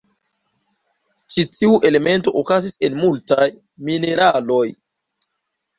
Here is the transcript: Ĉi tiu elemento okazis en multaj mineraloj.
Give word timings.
Ĉi 1.35 1.45
tiu 1.57 1.75
elemento 1.91 2.33
okazis 2.41 2.75
en 2.89 2.99
multaj 3.05 3.49
mineraloj. 3.93 4.65